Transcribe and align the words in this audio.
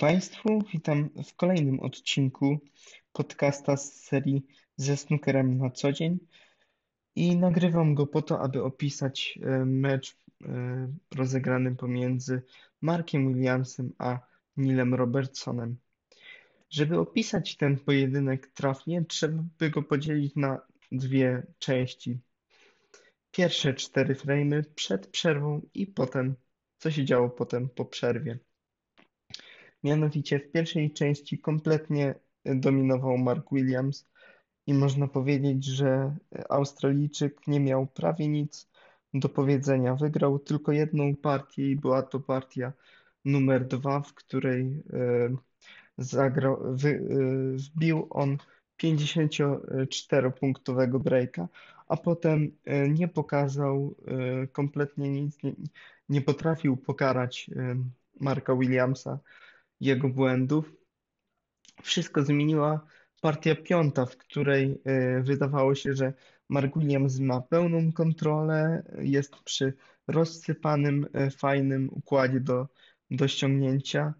Państwu, 0.00 0.62
witam 0.72 1.10
w 1.24 1.34
kolejnym 1.36 1.80
odcinku 1.80 2.58
podcasta 3.12 3.76
z 3.76 3.92
serii 3.94 4.46
ze 4.76 4.96
snookerem 4.96 5.58
na 5.58 5.70
co 5.70 5.92
dzień 5.92 6.18
i 7.16 7.36
nagrywam 7.36 7.94
go 7.94 8.06
po 8.06 8.22
to, 8.22 8.40
aby 8.40 8.62
opisać 8.62 9.38
e, 9.42 9.64
mecz 9.64 10.16
e, 10.44 10.92
rozegrany 11.14 11.76
pomiędzy 11.76 12.42
Markiem 12.80 13.28
Williamsem 13.28 13.92
a 13.98 14.18
Nilem 14.56 14.94
Robertsonem. 14.94 15.76
Żeby 16.70 16.98
opisać 16.98 17.56
ten 17.56 17.78
pojedynek 17.78 18.46
trafnie, 18.46 19.04
trzeba 19.04 19.44
by 19.58 19.70
go 19.70 19.82
podzielić 19.82 20.36
na 20.36 20.60
dwie 20.92 21.46
części. 21.58 22.18
Pierwsze 23.30 23.74
cztery 23.74 24.14
frame 24.14 24.62
przed 24.62 25.06
przerwą 25.06 25.60
i 25.74 25.86
potem, 25.86 26.34
co 26.78 26.90
się 26.90 27.04
działo 27.04 27.30
potem 27.30 27.68
po 27.68 27.84
przerwie. 27.84 28.38
Mianowicie 29.84 30.38
w 30.38 30.52
pierwszej 30.52 30.92
części 30.92 31.38
kompletnie 31.38 32.14
dominował 32.44 33.18
Mark 33.18 33.46
Williams 33.52 34.08
i 34.66 34.74
można 34.74 35.08
powiedzieć, 35.08 35.64
że 35.64 36.16
Australijczyk 36.48 37.46
nie 37.46 37.60
miał 37.60 37.86
prawie 37.86 38.28
nic 38.28 38.68
do 39.14 39.28
powiedzenia. 39.28 39.94
Wygrał 39.94 40.38
tylko 40.38 40.72
jedną 40.72 41.16
partię 41.16 41.70
i 41.70 41.76
była 41.76 42.02
to 42.02 42.20
partia 42.20 42.72
numer 43.24 43.66
dwa, 43.66 44.00
w 44.00 44.14
której 44.14 44.82
e, 44.92 45.36
zagrał, 45.98 46.58
wy, 46.62 46.88
e, 46.88 47.00
wbił 47.56 48.06
on 48.10 48.36
54-punktowego 48.82 50.98
breaka, 50.98 51.48
a 51.88 51.96
potem 51.96 52.52
e, 52.64 52.88
nie 52.88 53.08
pokazał 53.08 53.94
kompletnie 54.52 55.10
nic, 55.10 55.42
nie, 55.42 55.52
nie 56.08 56.20
potrafił 56.20 56.76
pokarać 56.76 57.50
Marka 58.20 58.56
Williamsa 58.56 59.18
jego 59.80 60.08
błędów. 60.08 60.72
Wszystko 61.82 62.22
zmieniła 62.22 62.86
partia 63.20 63.54
piąta, 63.54 64.06
w 64.06 64.16
której 64.16 64.80
e, 64.84 65.22
wydawało 65.22 65.74
się, 65.74 65.94
że 65.94 66.12
Mark 66.48 66.78
Williams 66.78 67.18
ma 67.20 67.40
pełną 67.40 67.92
kontrolę, 67.92 68.82
jest 68.98 69.36
przy 69.44 69.74
rozsypanym, 70.06 71.06
e, 71.12 71.30
fajnym 71.30 71.88
układzie 71.92 72.40
do, 72.40 72.68
do 73.10 73.28
ściągnięcia. 73.28 74.14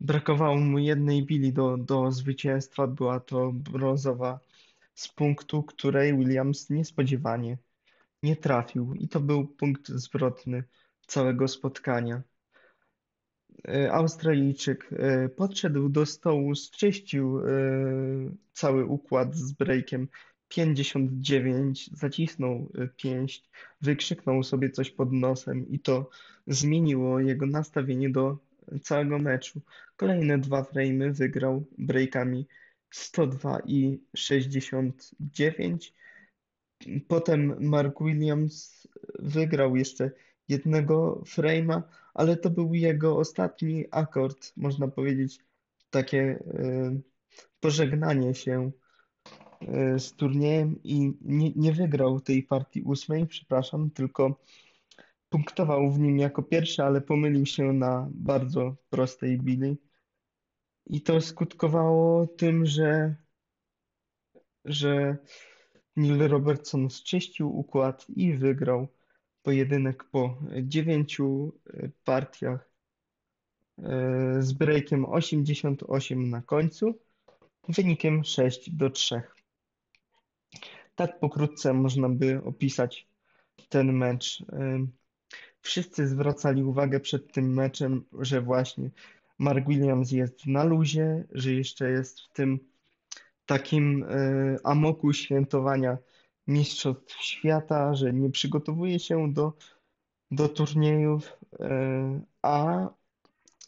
Brakowało 0.00 0.56
mu 0.56 0.78
jednej 0.78 1.26
bili 1.26 1.52
do, 1.52 1.76
do 1.76 2.12
zwycięstwa. 2.12 2.86
Była 2.86 3.20
to 3.20 3.52
brązowa 3.52 4.40
z 4.94 5.08
punktu, 5.08 5.62
której 5.62 6.18
Williams 6.18 6.70
niespodziewanie 6.70 7.58
nie 8.22 8.36
trafił. 8.36 8.94
I 8.94 9.08
to 9.08 9.20
był 9.20 9.46
punkt 9.46 9.88
zwrotny 9.88 10.64
całego 11.06 11.48
spotkania. 11.48 12.22
E, 13.68 13.92
Australijczyk 13.92 14.90
e, 14.92 15.28
podszedł 15.28 15.88
do 15.88 16.06
stołu, 16.06 16.54
zczyścił 16.54 17.38
e, 17.38 17.42
cały 18.52 18.84
układ 18.84 19.34
z 19.34 19.52
breakiem 19.52 20.08
59, 20.48 21.90
zacisnął 21.92 22.72
pięść, 22.96 23.50
wykrzyknął 23.80 24.42
sobie 24.42 24.70
coś 24.70 24.90
pod 24.90 25.12
nosem 25.12 25.68
i 25.68 25.78
to 25.78 26.10
zmieniło 26.46 27.20
jego 27.20 27.46
nastawienie 27.46 28.10
do 28.10 28.38
całego 28.82 29.18
meczu. 29.18 29.60
Kolejne 29.96 30.38
dwa 30.38 30.62
frame'y 30.62 31.12
wygrał 31.12 31.64
breakami 31.78 32.46
102 32.90 33.60
i 33.66 34.00
69. 34.16 35.94
Potem 37.08 37.56
Mark 37.60 38.00
Williams 38.00 38.88
wygrał 39.18 39.76
jeszcze 39.76 40.10
jednego 40.48 41.22
frame'a, 41.26 41.82
ale 42.14 42.36
to 42.36 42.50
był 42.50 42.74
jego 42.74 43.16
ostatni 43.16 43.84
akord, 43.90 44.52
można 44.56 44.88
powiedzieć, 44.88 45.38
takie 45.90 46.20
e, 46.20 47.00
pożegnanie 47.60 48.34
się 48.34 48.70
e, 49.60 49.98
z 49.98 50.12
turniejem 50.12 50.82
i 50.82 51.12
nie, 51.20 51.52
nie 51.56 51.72
wygrał 51.72 52.20
tej 52.20 52.42
partii 52.42 52.82
ósmej, 52.82 53.26
przepraszam, 53.26 53.90
tylko 53.90 54.40
punktował 55.28 55.90
w 55.90 55.98
nim 55.98 56.18
jako 56.18 56.42
pierwszy, 56.42 56.82
ale 56.82 57.00
pomylił 57.00 57.46
się 57.46 57.72
na 57.72 58.08
bardzo 58.10 58.76
prostej 58.90 59.38
bili. 59.38 59.76
I 60.86 61.00
to 61.00 61.20
skutkowało 61.20 62.26
tym, 62.26 62.66
że, 62.66 63.14
że 64.64 65.16
Neil 65.96 66.28
Robertson 66.28 66.90
zczyścił 66.90 67.58
układ 67.58 68.06
i 68.08 68.34
wygrał 68.34 68.88
pojedynek 69.44 70.04
po 70.04 70.38
dziewięciu 70.62 71.52
e, 71.66 71.88
partiach 72.04 72.70
e, 73.78 74.42
z 74.42 74.52
breakiem 74.52 75.04
88 75.04 76.30
na 76.30 76.42
końcu, 76.42 76.98
wynikiem 77.68 78.24
6 78.24 78.70
do 78.70 78.90
3. 78.90 79.22
Tak 80.94 81.20
pokrótce 81.20 81.72
można 81.72 82.08
by 82.08 82.44
opisać 82.44 83.08
ten 83.68 83.92
mecz. 83.92 84.40
E, 84.52 84.86
wszyscy 85.60 86.08
zwracali 86.08 86.62
uwagę 86.62 87.00
przed 87.00 87.32
tym 87.32 87.54
meczem, 87.54 88.04
że 88.20 88.40
właśnie 88.40 88.90
Mark 89.38 89.68
Williams 89.68 90.12
jest 90.12 90.46
na 90.46 90.64
luzie, 90.64 91.24
że 91.32 91.52
jeszcze 91.52 91.90
jest 91.90 92.20
w 92.20 92.32
tym 92.32 92.58
takim 93.46 94.04
amoku 94.64 95.12
świętowania 95.12 95.98
Mistrzostw 96.46 97.22
Świata, 97.22 97.94
że 97.94 98.12
nie 98.12 98.30
przygotowuje 98.30 98.98
się 98.98 99.32
do, 99.32 99.52
do 100.30 100.48
turniejów, 100.48 101.32
e, 101.60 102.20
a 102.42 102.88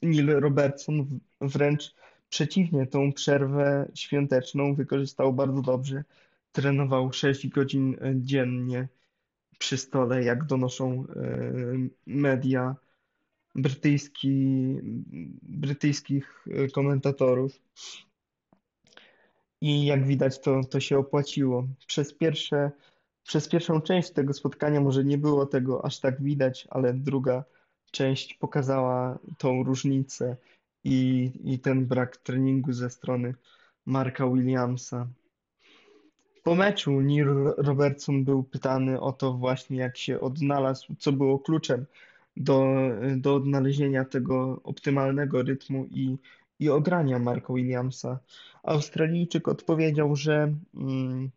Neil 0.02 0.26
Robertson 0.26 1.20
wręcz 1.40 1.94
przeciwnie, 2.28 2.86
tą 2.86 3.12
przerwę 3.12 3.88
świąteczną 3.94 4.74
wykorzystał 4.74 5.32
bardzo 5.32 5.62
dobrze. 5.62 6.04
Trenował 6.52 7.12
6 7.12 7.48
godzin 7.48 7.96
dziennie 8.14 8.88
przy 9.58 9.76
stole, 9.76 10.24
jak 10.24 10.44
donoszą 10.44 11.04
e, 11.16 11.26
media 12.06 12.76
brytyjski, 13.54 14.76
brytyjskich 15.42 16.46
komentatorów. 16.72 17.60
I 19.60 19.86
jak 19.86 20.06
widać, 20.06 20.40
to, 20.40 20.60
to 20.70 20.80
się 20.80 20.98
opłaciło. 20.98 21.68
Przez 21.86 22.14
pierwsze, 22.14 22.70
przez 23.22 23.48
pierwszą 23.48 23.80
część 23.80 24.10
tego 24.10 24.32
spotkania 24.32 24.80
może 24.80 25.04
nie 25.04 25.18
było 25.18 25.46
tego 25.46 25.84
aż 25.84 26.00
tak 26.00 26.22
widać, 26.22 26.66
ale 26.70 26.94
druga 26.94 27.44
część 27.90 28.34
pokazała 28.34 29.18
tą 29.38 29.62
różnicę 29.62 30.36
i, 30.84 31.30
i 31.44 31.58
ten 31.58 31.86
brak 31.86 32.16
treningu 32.16 32.72
ze 32.72 32.90
strony 32.90 33.34
Marka 33.86 34.26
Williamsa. 34.26 35.08
Po 36.42 36.54
meczu 36.54 37.00
Neil 37.00 37.28
Robertson 37.56 38.24
był 38.24 38.42
pytany 38.42 39.00
o 39.00 39.12
to 39.12 39.32
właśnie, 39.32 39.76
jak 39.76 39.96
się 39.96 40.20
odnalazł, 40.20 40.94
co 40.98 41.12
było 41.12 41.38
kluczem 41.38 41.86
do, 42.36 42.66
do 43.16 43.34
odnalezienia 43.34 44.04
tego 44.04 44.60
optymalnego 44.64 45.42
rytmu 45.42 45.86
i, 45.90 46.16
i 46.58 46.68
ogrania 46.68 47.18
Marka 47.18 47.52
Williamsa. 47.52 48.18
Australijczyk 48.62 49.48
odpowiedział, 49.48 50.16
że 50.16 50.54
mm, 50.74 51.30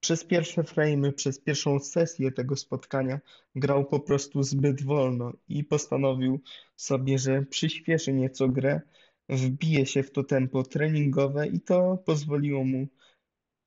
przez 0.00 0.24
pierwsze 0.24 0.62
frame'y, 0.62 1.12
przez 1.12 1.40
pierwszą 1.40 1.78
sesję 1.78 2.32
tego 2.32 2.56
spotkania 2.56 3.20
grał 3.56 3.84
po 3.84 4.00
prostu 4.00 4.42
zbyt 4.42 4.82
wolno 4.82 5.32
i 5.48 5.64
postanowił 5.64 6.40
sobie, 6.76 7.18
że 7.18 7.42
przyspieszy 7.42 8.12
nieco 8.12 8.48
grę, 8.48 8.80
wbije 9.28 9.86
się 9.86 10.02
w 10.02 10.10
to 10.10 10.24
tempo 10.24 10.62
treningowe 10.62 11.46
i 11.46 11.60
to 11.60 11.98
pozwoliło 12.04 12.64
mu 12.64 12.86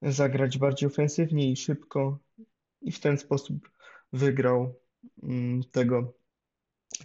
zagrać 0.01 0.57
bardziej 0.57 0.87
ofensywnie 0.87 1.51
i 1.51 1.55
szybko 1.55 2.19
i 2.81 2.91
w 2.91 2.99
ten 2.99 3.17
sposób 3.17 3.69
wygrał 4.13 4.73
mm, 5.23 5.63
tego, 5.63 6.13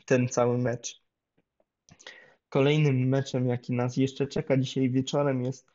ten 0.06 0.28
cały 0.28 0.58
mecz. 0.58 1.05
Kolejnym 2.56 3.08
meczem, 3.08 3.48
jaki 3.48 3.72
nas 3.72 3.96
jeszcze 3.96 4.26
czeka 4.26 4.56
dzisiaj 4.56 4.90
wieczorem, 4.90 5.44
jest 5.44 5.66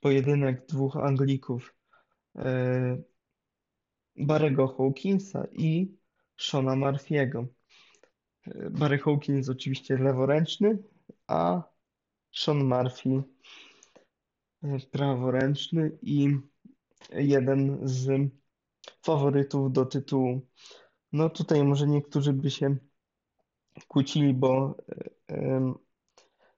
pojedynek 0.00 0.66
dwóch 0.66 0.96
Anglików, 0.96 1.74
e, 2.36 3.02
Barego 4.16 4.68
Hawkinsa 4.68 5.46
i 5.52 5.96
Shona 6.36 6.72
Murphy'ego. 6.72 7.46
E, 8.46 8.70
Barry 8.70 8.98
Hawkins 8.98 9.48
oczywiście 9.48 9.96
leworęczny, 9.96 10.78
a 11.26 11.62
Sean 12.32 12.64
Murphy 12.64 13.22
e, 14.62 14.78
praworęczny 14.90 15.98
i 16.02 16.36
jeden 17.10 17.78
z 17.82 18.30
faworytów 19.02 19.72
do 19.72 19.86
tytułu. 19.86 20.40
No 21.12 21.30
tutaj 21.30 21.64
może 21.64 21.86
niektórzy 21.86 22.32
by 22.32 22.50
się 22.50 22.76
kłócili, 23.88 24.34
bo 24.34 24.76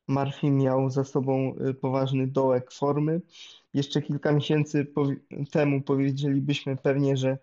Murphy 0.08 0.50
miał 0.50 0.90
za 0.90 1.04
sobą 1.04 1.54
y, 1.68 1.74
poważny 1.74 2.26
dołek 2.26 2.72
formy. 2.72 3.20
Jeszcze 3.74 4.02
kilka 4.02 4.32
miesięcy 4.32 4.86
temu 5.50 5.82
powiedzielibyśmy 5.82 6.76
pewnie, 6.76 7.16
że, 7.16 7.38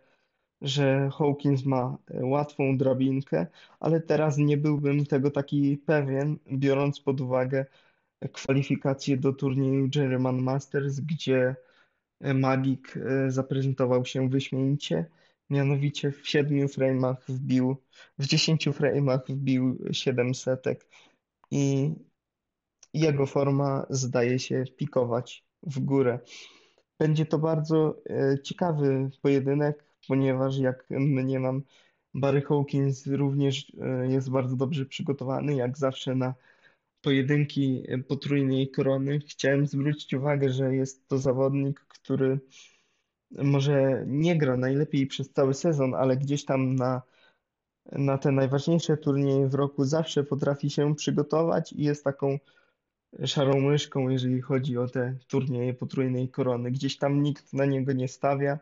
że 0.62 1.10
Hawkins 1.18 1.66
ma 1.66 1.98
y, 2.12 2.26
łatwą 2.26 2.78
drabinkę, 2.78 3.48
ale 3.80 4.02
teraz 4.02 4.38
nie 4.38 4.58
byłbym 4.58 5.06
tego 5.06 5.32
taki 5.32 5.78
pewien, 5.78 6.38
biorąc 6.52 7.00
pod 7.00 7.22
uwagę 7.22 7.66
kwalifikacje 8.32 9.18
do 9.18 9.34
turnieju 9.34 9.90
German 9.90 10.42
Masters, 10.42 11.00
gdzie 11.00 11.56
Magik 12.34 12.98
e, 12.98 13.32
zaprezentował 13.32 14.06
się 14.06 14.30
wyśmienicie. 14.30 15.06
Mianowicie 15.50 16.12
w 16.12 16.30
siedmiu 16.30 16.68
frame'ach 16.68 17.16
wbił, 17.28 17.78
w 18.18 18.26
dziesięciu 18.26 18.72
frame'ach 18.72 19.20
wbił 19.30 19.78
siedem 19.92 20.36
setek 20.36 20.88
i 21.52 21.92
jego 22.94 23.26
forma 23.26 23.86
zdaje 23.90 24.40
się 24.40 24.64
pikować 24.78 25.46
w 25.64 25.80
górę. 25.80 26.20
Będzie 27.00 27.26
to 27.26 27.40
bardzo 27.40 28.02
e, 28.10 28.40
ciekawy 28.44 29.10
pojedynek, 29.22 29.86
ponieważ 30.08 30.58
jak 30.58 30.86
mniemam, 30.90 31.64
Barry 32.14 32.42
Hawkins 32.42 33.08
również 33.08 33.74
e, 33.82 34.08
jest 34.08 34.30
bardzo 34.30 34.56
dobrze 34.56 34.86
przygotowany, 34.86 35.56
jak 35.56 35.78
zawsze 35.78 36.16
na 36.16 36.34
pojedynki 37.02 37.84
potrójnej 38.08 38.72
korony. 38.72 39.20
Chciałem 39.20 39.68
zwrócić 39.68 40.14
uwagę, 40.14 40.50
że 40.50 40.76
jest 40.76 41.08
to 41.08 41.18
zawodnik, 41.18 41.80
który 41.80 42.40
może 43.32 44.04
nie 44.08 44.38
gra 44.38 44.58
najlepiej 44.58 45.08
przez 45.08 45.32
cały 45.32 45.54
sezon, 45.54 45.96
ale 45.96 46.18
gdzieś 46.18 46.46
tam 46.46 46.76
na, 46.76 47.02
na 47.92 48.18
te 48.18 48.32
najważniejsze 48.32 48.98
turnieje 48.98 49.48
w 49.48 49.54
roku 49.54 49.86
zawsze 49.86 50.24
potrafi 50.24 50.70
się 50.70 50.96
przygotować 50.96 51.74
i 51.74 51.84
jest 51.84 52.04
taką 52.04 52.40
szarą 53.26 53.62
myszką, 53.62 54.10
jeżeli 54.10 54.42
chodzi 54.42 54.78
o 54.78 54.88
te 54.88 55.16
turnieje 55.28 55.74
potrójnej 55.74 56.30
korony. 56.30 56.72
Gdzieś 56.72 56.98
tam 56.98 57.24
nikt 57.24 57.54
na 57.54 57.66
niego 57.66 57.94
nie 57.94 58.08
stawia, 58.08 58.60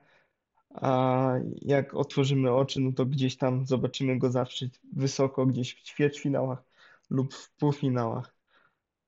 a 0.73 1.33
jak 1.61 1.93
otworzymy 1.93 2.51
oczy, 2.51 2.81
no 2.81 2.91
to 2.91 3.05
gdzieś 3.05 3.37
tam 3.37 3.65
zobaczymy 3.65 4.17
go 4.19 4.31
zawsze 4.31 4.65
wysoko, 4.93 5.45
gdzieś 5.45 5.75
w 5.75 5.83
ćwierćfinałach 5.83 6.63
lub 7.09 7.33
w 7.33 7.51
półfinałach. 7.51 8.35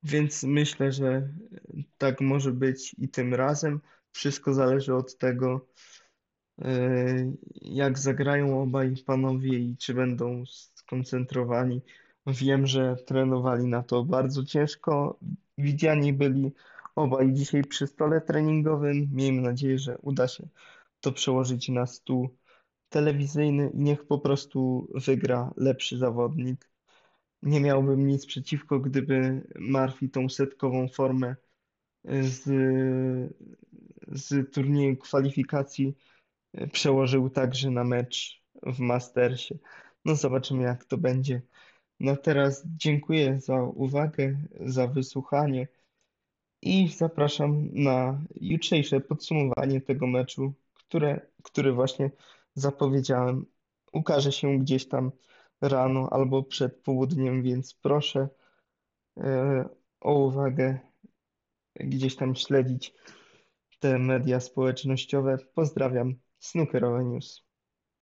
Więc 0.03 0.43
myślę, 0.43 0.91
że 0.91 1.29
tak 1.97 2.21
może 2.21 2.51
być 2.51 2.95
i 2.97 3.09
tym 3.09 3.33
razem. 3.33 3.81
Wszystko 4.11 4.53
zależy 4.53 4.95
od 4.95 5.17
tego, 5.17 5.67
e, 6.61 7.33
jak 7.61 7.99
zagrają 7.99 8.61
obaj 8.61 8.95
panowie 9.05 9.59
i 9.59 9.77
czy 9.77 9.93
będą 9.93 10.43
skoncentrowani. 10.45 11.81
Wiem, 12.27 12.68
że 12.68 12.95
trenowali 12.95 13.68
na 13.68 13.83
to 13.83 14.03
bardzo 14.03 14.44
ciężko. 14.44 15.19
Widziani 15.57 16.13
byli 16.13 16.51
obaj 16.95 17.33
dzisiaj 17.33 17.63
przy 17.63 17.88
stole 17.88 18.21
treningowym. 18.21 19.09
Miejmy 19.13 19.41
nadzieję, 19.41 19.79
że 19.79 19.97
uda 19.97 20.27
się 20.27 20.47
to 21.01 21.12
przełożyć 21.12 21.69
na 21.69 21.85
stół 21.85 22.38
telewizyjny 22.89 23.69
i 23.73 23.79
niech 23.79 24.07
po 24.07 24.19
prostu 24.19 24.88
wygra 24.95 25.53
lepszy 25.57 25.97
zawodnik. 25.97 26.69
Nie 27.41 27.62
miałbym 27.62 28.07
nic 28.07 28.25
przeciwko, 28.25 28.79
gdyby 28.79 29.41
Murphy 29.59 30.09
tą 30.09 30.29
setkową 30.29 30.88
formę 30.88 31.35
z, 32.06 32.44
z 34.07 34.53
turnieju 34.53 34.97
kwalifikacji 34.97 35.95
przełożył 36.71 37.29
także 37.29 37.71
na 37.71 37.83
mecz 37.83 38.44
w 38.63 38.79
Mastersie. 38.79 39.57
No 40.06 40.15
zobaczymy, 40.15 40.63
jak 40.63 40.85
to 40.85 40.97
będzie. 40.97 41.41
No 42.01 42.15
teraz 42.18 42.63
dziękuję 42.65 43.39
za 43.39 43.63
uwagę, 43.63 44.38
za 44.59 44.88
wysłuchanie 44.88 45.68
i 46.62 46.88
zapraszam 46.88 47.69
na 47.74 48.21
jutrzejsze 48.36 49.00
podsumowanie 49.00 49.81
tego 49.81 50.07
meczu, 50.07 50.53
które, 50.74 51.21
który 51.44 51.74
właśnie 51.74 52.12
zapowiedziałem. 52.56 53.45
Ukaże 53.94 54.31
się 54.31 54.59
gdzieś 54.59 54.88
tam 54.88 55.12
rano 55.62 56.09
albo 56.12 56.44
przed 56.44 56.83
południem, 56.83 57.44
więc 57.44 57.74
proszę 57.74 58.30
e, 59.18 59.69
o 60.00 60.13
uwagę, 60.13 60.80
gdzieś 61.75 62.15
tam 62.15 62.36
śledzić 62.36 62.94
te 63.80 64.00
media 64.00 64.39
społecznościowe. 64.39 65.38
Pozdrawiam, 65.53 66.15
Snookerowe 66.39 67.03
News. 67.03 67.50